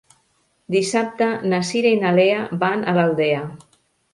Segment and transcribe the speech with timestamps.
[0.75, 3.45] Dissabte na Cira i na Lea van a l'Aldea.